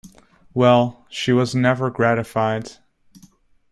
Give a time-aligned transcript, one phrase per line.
[0.55, 2.71] Well, she was never gratified.